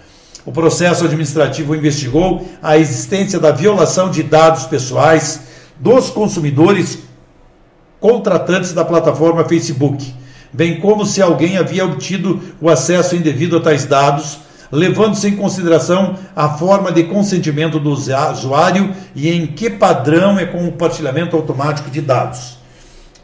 [0.45, 5.41] O processo administrativo investigou a existência da violação de dados pessoais
[5.79, 6.99] dos consumidores
[8.01, 10.13] contratantes da plataforma Facebook,
[10.53, 14.41] bem como se alguém havia obtido o acesso indevido a tais dados
[14.73, 21.37] levando-se em consideração a forma de consentimento do usuário e em que padrão é compartilhamento
[21.37, 22.57] automático de dados.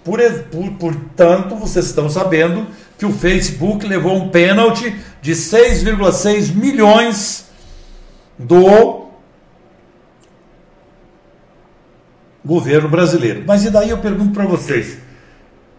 [0.05, 2.67] Por, por, portanto, vocês estão sabendo
[2.99, 7.47] que o Facebook levou um pênalti de 6,6 milhões
[8.39, 9.09] do
[12.45, 13.45] governo brasileiro.
[13.47, 14.99] Mas e daí eu pergunto para vocês: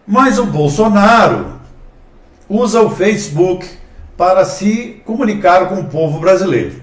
[0.06, 1.60] mas o Bolsonaro
[2.48, 3.79] usa o Facebook
[4.20, 6.74] para se comunicar com o povo brasileiro.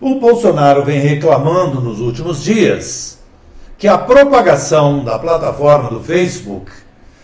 [0.00, 3.18] O Bolsonaro vem reclamando nos últimos dias
[3.76, 6.70] que a propagação da plataforma do Facebook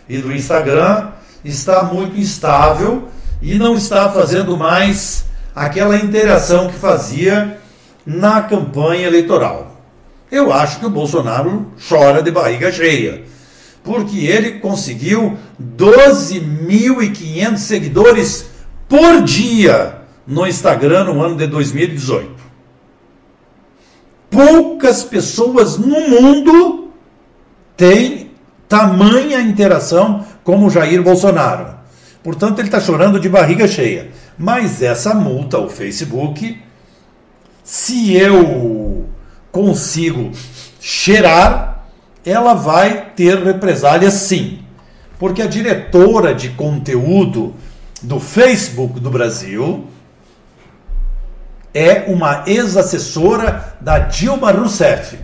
[0.08, 1.10] e do Instagram
[1.44, 3.04] está muito instável
[3.40, 7.60] e não está fazendo mais aquela interação que fazia
[8.04, 9.76] na campanha eleitoral.
[10.32, 13.22] Eu acho que o Bolsonaro chora de barriga cheia,
[13.84, 18.53] porque ele conseguiu 12.500 seguidores
[18.94, 22.32] por dia no Instagram no ano de 2018.
[24.30, 26.92] Poucas pessoas no mundo
[27.76, 28.30] têm
[28.68, 31.74] tamanha interação como Jair Bolsonaro.
[32.22, 34.10] Portanto, ele está chorando de barriga cheia.
[34.38, 36.56] Mas essa multa ao Facebook,
[37.64, 39.06] se eu
[39.50, 40.30] consigo
[40.80, 41.88] cheirar,
[42.24, 44.60] ela vai ter represálias sim.
[45.18, 47.54] Porque a diretora de conteúdo
[48.04, 49.86] do Facebook do Brasil
[51.72, 55.18] é uma ex-assessora da Dilma Rousseff.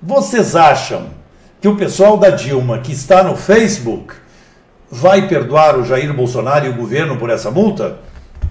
[0.00, 1.10] Vocês acham
[1.60, 4.14] que o pessoal da Dilma que está no Facebook
[4.90, 7.98] vai perdoar o Jair Bolsonaro e o governo por essa multa?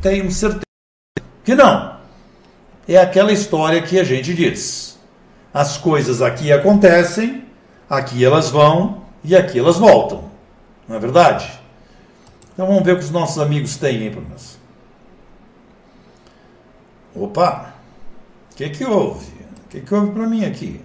[0.02, 0.62] Tenho certeza
[1.44, 1.98] que não.
[2.88, 5.00] É aquela história que a gente diz.
[5.54, 7.46] As coisas aqui acontecem,
[7.90, 10.26] aqui elas vão e aqui elas voltam.
[10.88, 11.61] Não é verdade?
[12.62, 14.60] Então vamos ver o que os nossos amigos têm aí para nós.
[17.16, 17.74] Opa!
[18.52, 19.32] O que, que houve?
[19.66, 20.80] O que, que houve para mim aqui?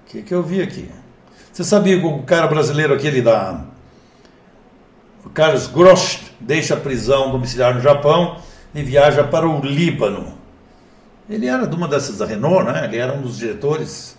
[0.00, 0.90] O que, que eu vi aqui?
[1.52, 3.62] Você sabia que o cara brasileiro aquele da.
[5.26, 8.40] O Carlos Grosch deixa a prisão domiciliar no Japão
[8.74, 10.38] e viaja para o Líbano.
[11.28, 12.86] Ele era de uma dessas da Renault, né?
[12.86, 14.16] Ele era um dos diretores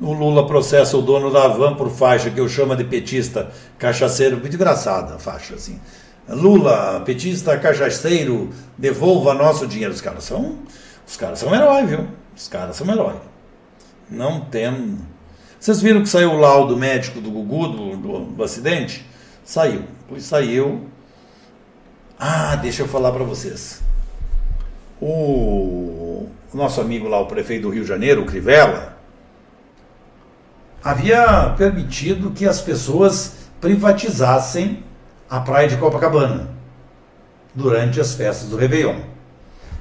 [0.00, 4.36] o Lula processa o dono da van por faixa que eu chamo de petista cachaceiro,
[4.36, 5.80] muito engraçada a faixa assim.
[6.28, 9.92] Lula, petista cachaceiro, devolva nosso dinheiro.
[9.92, 10.58] Os caras são,
[11.06, 12.06] os caras são herói, viu?
[12.36, 13.16] Os caras são herói.
[14.10, 14.98] Não tem.
[15.58, 19.04] Vocês viram que saiu o laudo médico do Gugu do, do, do acidente?
[19.42, 19.84] Saiu.
[20.08, 20.86] Pois saiu.
[22.20, 23.82] Ah, deixa eu falar para vocês.
[25.00, 28.97] O, o nosso amigo lá, o prefeito do Rio de Janeiro, o Crivella,
[30.82, 34.84] havia permitido que as pessoas privatizassem
[35.28, 36.48] a praia de Copacabana
[37.54, 39.00] durante as festas do Réveillon.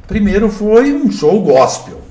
[0.08, 2.02] Primeiro foi um show gospel,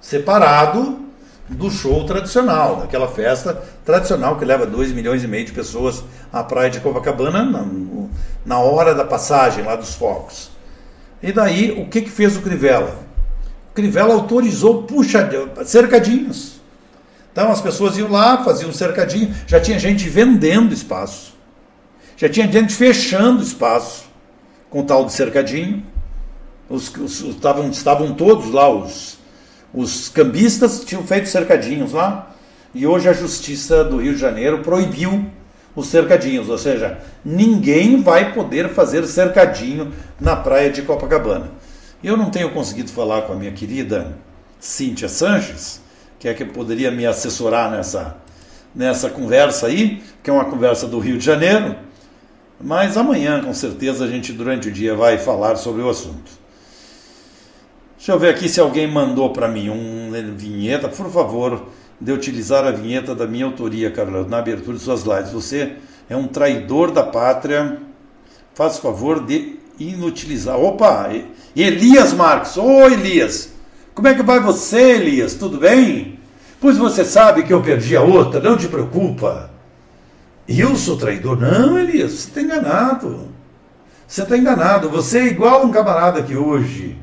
[0.00, 1.00] separado
[1.48, 6.42] do show tradicional, daquela festa tradicional que leva 2 milhões e meio de pessoas à
[6.42, 7.42] praia de Copacabana
[8.44, 10.50] na, hora da passagem lá dos focos.
[11.22, 12.96] E daí, o que, que fez o Crivella?
[13.70, 15.28] O Crivella autorizou puxa,
[15.64, 16.51] cercadinhos.
[17.32, 21.34] Então as pessoas iam lá, faziam um cercadinho, já tinha gente vendendo espaço.
[22.16, 24.04] Já tinha gente fechando espaço
[24.70, 25.82] com tal de cercadinho.
[26.68, 29.18] Os, os, estavam, estavam todos lá, os,
[29.74, 32.32] os cambistas tinham feito cercadinhos lá
[32.74, 35.26] e hoje a Justiça do Rio de Janeiro proibiu
[35.74, 41.50] os cercadinhos, ou seja, ninguém vai poder fazer cercadinho na praia de Copacabana.
[42.04, 44.16] Eu não tenho conseguido falar com a minha querida
[44.60, 45.80] Cíntia Sanches,
[46.22, 48.14] que é que poderia me assessorar nessa,
[48.72, 51.74] nessa conversa aí, que é uma conversa do Rio de Janeiro,
[52.60, 56.30] mas amanhã, com certeza, a gente durante o dia vai falar sobre o assunto.
[57.96, 61.60] Deixa eu ver aqui se alguém mandou para mim uma vinheta, por favor
[62.00, 65.32] de utilizar a vinheta da minha autoria, Carla, na abertura de suas lives.
[65.32, 65.72] Você
[66.08, 67.78] é um traidor da pátria.
[68.54, 70.56] Faz favor de inutilizar.
[70.56, 71.10] Opa!
[71.56, 72.56] Elias Marques.
[72.56, 73.51] Ô Elias!
[73.94, 75.34] Como é que vai você, Elias?
[75.34, 76.18] Tudo bem?
[76.60, 79.50] Pois você sabe que eu perdi a outra, não te preocupa.
[80.48, 81.38] Eu sou traidor?
[81.38, 83.28] Não, Elias, você está enganado.
[84.06, 84.88] Você está enganado.
[84.90, 86.96] Você é igual um camarada que hoje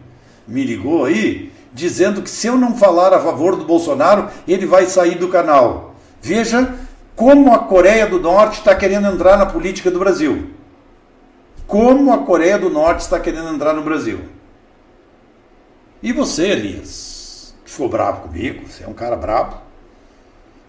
[0.47, 4.85] me ligou aí dizendo que se eu não falar a favor do Bolsonaro, ele vai
[4.85, 5.95] sair do canal.
[6.21, 6.75] Veja
[7.15, 10.49] como a Coreia do Norte está querendo entrar na política do Brasil.
[11.67, 14.21] Como a Coreia do Norte está querendo entrar no Brasil.
[16.01, 19.57] E você, Elias, ficou bravo comigo, você é um cara bravo.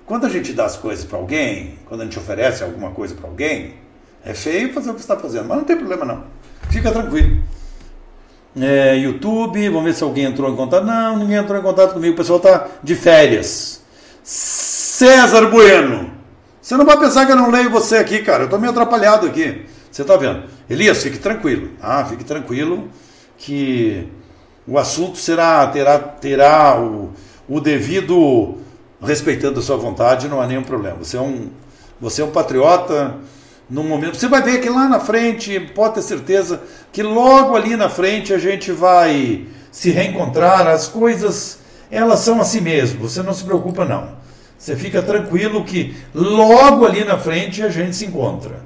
[0.06, 3.28] Quando a gente dá as coisas para alguém, quando a gente oferece alguma coisa para
[3.28, 3.74] alguém,
[4.24, 6.24] é feio fazer o que está fazendo, mas não tem problema não.
[6.68, 7.40] Fica tranquilo
[8.58, 10.84] é, YouTube, vamos ver se alguém entrou em contato.
[10.84, 13.82] Não, ninguém entrou em contato comigo, o pessoal está de férias.
[14.22, 16.10] César Bueno,
[16.60, 19.26] você não vai pensar que eu não leio você aqui, cara, eu estou meio atrapalhado
[19.26, 19.64] aqui.
[19.90, 20.44] Você está vendo?
[20.68, 21.70] Elias, fique tranquilo.
[21.80, 22.88] Ah, fique tranquilo
[23.36, 24.06] que
[24.70, 27.10] o assunto será, terá, terá o,
[27.48, 28.54] o devido
[29.02, 30.98] respeitando a sua vontade, não há nenhum problema.
[30.98, 31.48] Você é um,
[32.00, 33.16] você é um patriota
[33.68, 34.16] no momento.
[34.16, 36.62] Você vai ver que lá na frente, pode ter certeza
[36.92, 40.68] que logo ali na frente a gente vai se reencontrar.
[40.68, 41.58] As coisas,
[41.90, 43.08] elas são assim mesmo.
[43.08, 44.20] Você não se preocupa não.
[44.56, 48.60] Você fica tranquilo que logo ali na frente a gente se encontra.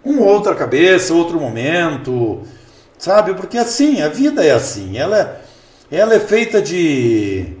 [0.00, 2.42] Com outra cabeça, outro momento,
[3.04, 3.34] sabe?
[3.34, 4.96] Porque assim, a vida é assim.
[4.96, 5.38] Ela,
[5.90, 7.52] ela é feita de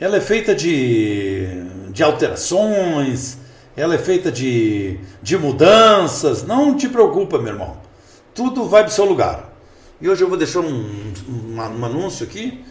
[0.00, 1.46] ela é feita de,
[1.90, 3.38] de alterações,
[3.76, 6.44] ela é feita de, de mudanças.
[6.44, 7.76] Não te preocupa, meu irmão.
[8.34, 9.52] Tudo vai para o seu lugar.
[10.00, 12.64] E hoje eu vou deixar um, um, um, anúncio aqui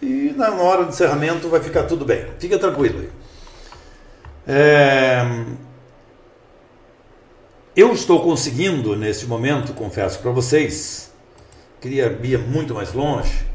[0.00, 2.26] e na hora do encerramento vai ficar tudo bem.
[2.38, 3.08] Fica tranquilo aí.
[4.46, 5.24] É...
[7.74, 11.10] Eu estou conseguindo nesse momento, confesso para vocês,
[11.80, 13.46] queria ir muito mais longe.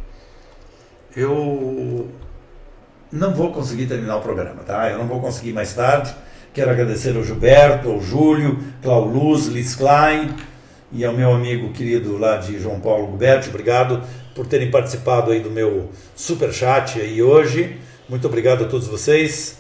[1.15, 2.09] Eu
[3.11, 4.89] não vou conseguir terminar o programa, tá?
[4.89, 6.13] Eu não vou conseguir mais tarde
[6.57, 10.33] Quero agradecer ao Gilberto, ao Júlio, Clau Luz, Liz Klein
[10.91, 13.49] e ao meu amigo querido lá de João Paulo Guberti.
[13.49, 14.01] Obrigado
[14.33, 17.77] por terem participado aí do meu super chat aí hoje.
[18.09, 19.59] Muito obrigado a todos vocês.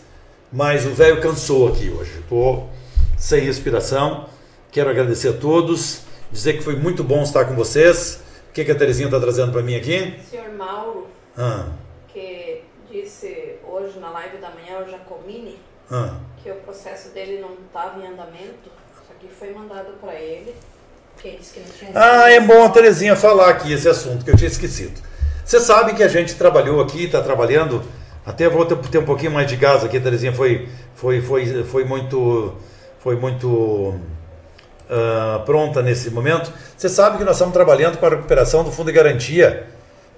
[0.51, 2.13] Mas o velho cansou aqui hoje.
[2.17, 2.67] Estou
[3.15, 4.25] sem respiração.
[4.71, 6.01] Quero agradecer a todos.
[6.31, 8.21] Dizer que foi muito bom estar com vocês.
[8.49, 10.19] O que, que a Terezinha está trazendo para mim aqui?
[10.29, 11.07] Senhor Mauro,
[11.37, 11.67] ah.
[12.07, 15.57] que disse hoje na live da manhã, o Jacomini,
[15.91, 16.15] ah.
[16.41, 18.69] que o processo dele não estava em andamento,
[19.01, 20.55] isso aqui foi mandado para ele,
[21.17, 21.91] que ele que não tinha...
[21.93, 24.99] Ah, é bom a Terezinha falar aqui esse assunto, que eu tinha esquecido.
[25.45, 27.83] Você sabe que a gente trabalhou aqui, está trabalhando,
[28.25, 31.85] até vou ter um pouquinho mais de gás aqui, a Terezinha foi, foi, foi, foi
[31.85, 32.53] muito...
[32.99, 33.93] Foi muito
[34.89, 36.51] uh, pronta nesse momento.
[36.75, 39.67] Você sabe que nós estamos trabalhando para a recuperação do fundo de garantia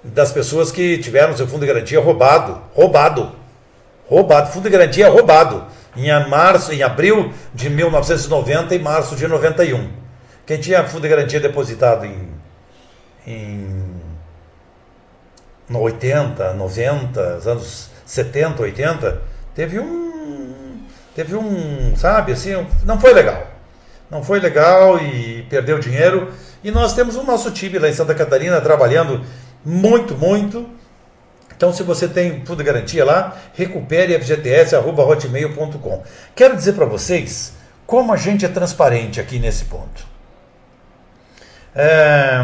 [0.02, 2.60] das pessoas que tiveram seu fundo de garantia roubado.
[2.74, 3.32] Roubado.
[4.08, 4.50] Roubado.
[4.52, 5.66] Fundo de garantia roubado.
[5.96, 9.90] Em março, em abril de 1990 e março de 91.
[10.46, 12.28] Quem tinha fundo de garantia depositado em,
[13.26, 14.00] em
[15.68, 19.22] no 80, 90, anos 70, 80,
[19.54, 20.80] teve um
[21.14, 23.46] teve um, sabe, assim, não foi legal.
[24.10, 26.32] Não foi legal e perdeu dinheiro.
[26.62, 29.24] E nós temos o nosso time lá em Santa Catarina trabalhando
[29.64, 30.68] muito, muito
[31.60, 36.02] então, se você tem tudo garantia lá, recupere fgts.hotmail.com.
[36.34, 37.52] Quero dizer para vocês
[37.86, 40.06] como a gente é transparente aqui nesse ponto.
[41.74, 42.40] É,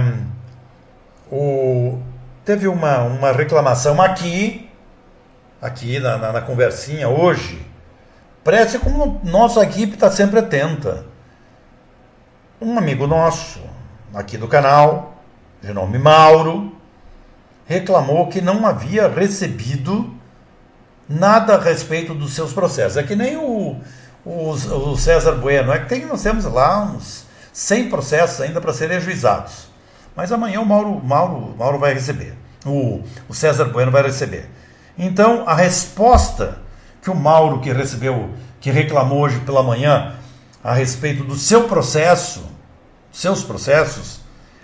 [1.33, 1.99] o,
[2.45, 4.69] teve uma, uma reclamação aqui,
[5.63, 7.67] aqui na, na, na conversinha hoje.
[8.45, 11.07] Preste como nossa equipe está sempre atenta.
[12.59, 13.61] Um amigo nosso,
[14.15, 15.23] aqui do canal,
[15.61, 16.73] de nome Mauro,
[17.67, 20.15] reclamou que não havia recebido
[21.07, 22.97] nada a respeito dos seus processos.
[22.97, 23.77] É que nem o,
[24.25, 28.73] o, o César Bueno, é que tem, nós temos lá uns 100 processos ainda para
[28.73, 29.69] serem ajuizados.
[30.17, 32.35] Mas amanhã o Mauro, Mauro, Mauro vai receber.
[32.65, 34.49] o, o César Bueno vai receber.
[34.97, 36.59] Então, a resposta
[37.03, 38.31] que o Mauro, que recebeu,
[38.63, 40.15] que reclamou hoje pela manhã
[40.67, 42.45] a respeito do seu processo,
[43.13, 44.19] seus processos,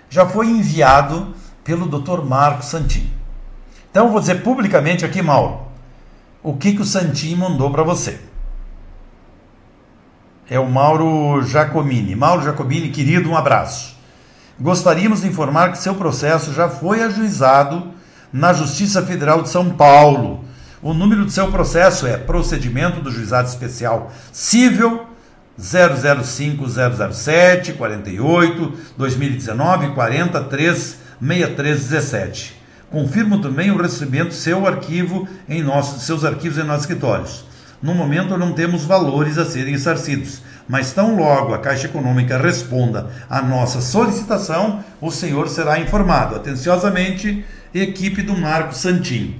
[0.09, 1.33] já foi enviado
[1.63, 2.21] pelo Dr.
[2.25, 3.09] Marco Santin.
[3.89, 5.61] Então, vou dizer publicamente aqui, Mauro,
[6.43, 8.19] o que, que o Santin mandou para você.
[10.49, 12.17] É o Mauro Jacomini.
[12.17, 13.95] Mauro Jacomini, querido, um abraço.
[14.59, 17.93] Gostaríamos de informar que seu processo já foi ajuizado
[18.31, 20.43] na Justiça Federal de São Paulo.
[20.81, 25.12] O número do seu processo é Procedimento do Juizado Especial Cível
[25.59, 32.63] 005007 48 2019 43 6317.
[32.89, 37.45] Confirmo também o recebimento seu arquivo em nossos, seus arquivos em nossos escritórios.
[37.81, 43.09] No momento não temos valores a serem ressarcidos, mas tão logo a Caixa Econômica responda
[43.29, 46.35] à nossa solicitação, o senhor será informado.
[46.35, 47.43] Atenciosamente,
[47.73, 49.35] equipe do Marco Santin.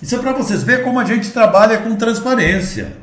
[0.00, 3.01] Isso é para vocês verem como a gente trabalha com transparência.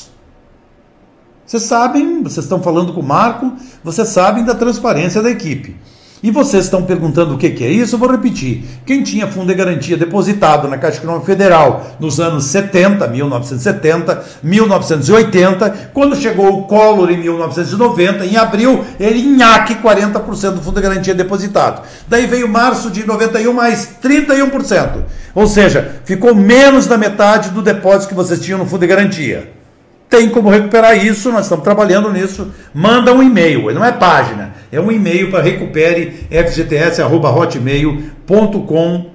[1.53, 5.75] Vocês sabem, vocês estão falando com o Marco, vocês sabem da transparência da equipe.
[6.23, 7.93] E vocês estão perguntando o que, que é isso?
[7.93, 8.65] Eu vou repetir.
[8.87, 15.91] Quem tinha fundo de garantia depositado na Caixa Econômica Federal nos anos 70, 1970, 1980,
[15.93, 21.13] quando chegou o Collor em 1990, em abril, ele nhaque 40% do fundo de garantia
[21.13, 21.83] depositado.
[22.07, 25.03] Daí veio março de 91 mais 31%.
[25.35, 29.61] Ou seja, ficou menos da metade do depósito que vocês tinham no fundo de garantia.
[30.13, 32.51] Tem como recuperar isso, nós estamos trabalhando nisso.
[32.71, 39.11] Manda um e-mail, não é página, é um e-mail para recupere fgts.hotmail.com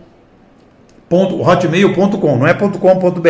[1.08, 3.28] hotmail.com, não é .com.br,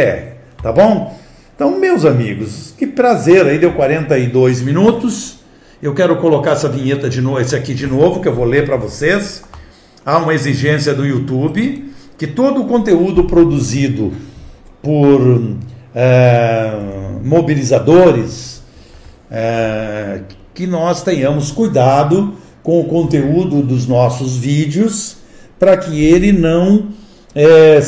[0.62, 1.14] tá bom?
[1.54, 5.40] Então, meus amigos, que prazer, aí deu 42 minutos.
[5.82, 8.64] Eu quero colocar essa vinheta de novo, esse aqui de novo, que eu vou ler
[8.64, 9.44] para vocês.
[10.06, 14.14] Há uma exigência do YouTube que todo o conteúdo produzido
[14.82, 15.58] por
[15.94, 18.62] é, mobilizadores,
[19.30, 20.20] é,
[20.54, 25.16] que nós tenhamos cuidado com o conteúdo dos nossos vídeos
[25.58, 26.88] para que ele não
[27.34, 27.80] é,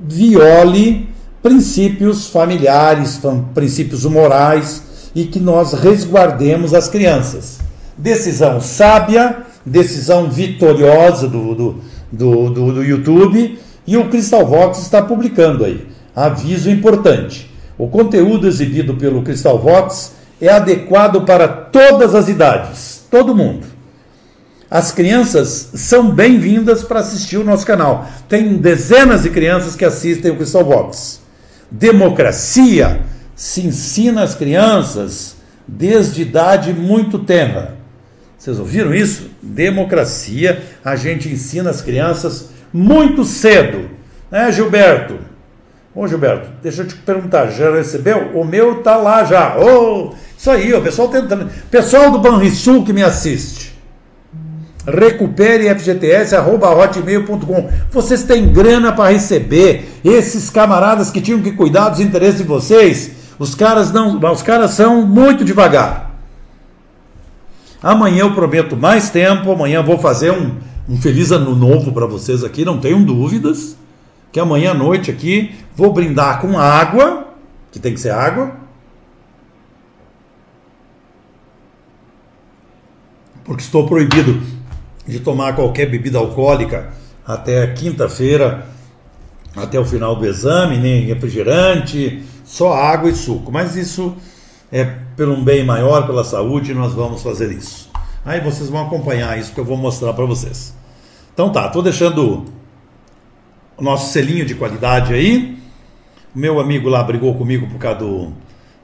[0.00, 1.08] viole
[1.42, 3.20] princípios familiares,
[3.54, 4.82] princípios morais
[5.14, 7.58] e que nós resguardemos as crianças.
[7.96, 11.74] Decisão sábia, decisão vitoriosa do, do,
[12.12, 15.86] do, do, do YouTube e o Crystal Vox está publicando aí.
[16.14, 23.34] Aviso importante: o conteúdo exibido pelo Crystal Vox é adequado para todas as idades, todo
[23.34, 23.66] mundo.
[24.70, 28.06] As crianças são bem-vindas para assistir o nosso canal.
[28.28, 31.20] Tem dezenas de crianças que assistem o Crystal Vox.
[31.70, 33.00] Democracia
[33.34, 37.76] se ensina às crianças desde idade muito tenra.
[38.36, 39.30] Vocês ouviram isso?
[39.40, 43.88] Democracia a gente ensina as crianças muito cedo.
[44.30, 45.18] Né, Gilberto?
[45.98, 48.30] Ô Gilberto, deixa eu te perguntar, já recebeu?
[48.32, 49.58] O meu tá lá já.
[49.58, 51.50] Ô, isso aí, o pessoal tentando.
[51.72, 53.76] Pessoal do Banrisul que me assiste.
[54.86, 57.68] Recupere fgts.hotmail.com.
[57.90, 59.98] Vocês têm grana para receber.
[60.04, 64.70] Esses camaradas que tinham que cuidar dos interesses de vocês, os caras não, os caras
[64.70, 66.14] são muito devagar.
[67.82, 69.50] Amanhã eu prometo mais tempo.
[69.50, 70.52] Amanhã vou fazer um,
[70.88, 73.76] um feliz ano novo para vocês aqui, não tenham dúvidas
[74.32, 77.28] que amanhã à noite aqui vou brindar com água,
[77.70, 78.52] que tem que ser água,
[83.44, 84.42] porque estou proibido
[85.06, 86.92] de tomar qualquer bebida alcoólica
[87.26, 88.66] até quinta-feira,
[89.56, 93.50] até o final do exame, nem refrigerante, só água e suco.
[93.50, 94.14] Mas isso
[94.70, 94.84] é
[95.16, 97.90] pelo um bem maior, pela saúde, nós vamos fazer isso.
[98.24, 100.74] Aí vocês vão acompanhar isso que eu vou mostrar para vocês.
[101.32, 102.44] Então tá, estou deixando
[103.78, 105.56] o nosso selinho de qualidade aí.
[106.34, 108.32] O meu amigo lá brigou comigo por causa do,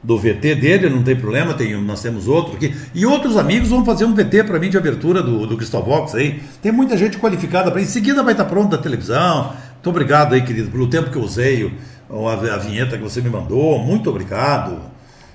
[0.03, 2.75] do VT dele, não tem problema, tem, nós temos outro aqui.
[2.95, 6.15] E outros amigos vão fazer um VT para mim de abertura do, do Crystal Vox
[6.15, 6.41] aí.
[6.63, 9.53] Tem muita gente qualificada para Em seguida vai estar pronto a televisão.
[9.73, 11.71] Muito obrigado aí, querido, pelo tempo que eu usei,
[12.09, 13.79] a, a vinheta que você me mandou.
[13.81, 14.79] Muito obrigado.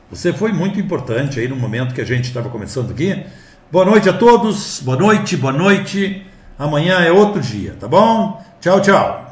[0.09, 3.23] Você foi muito importante aí no momento que a gente estava começando aqui.
[3.71, 6.25] Boa noite a todos, boa noite, boa noite.
[6.57, 8.43] Amanhã é outro dia, tá bom?
[8.59, 9.28] Tchau, tchau.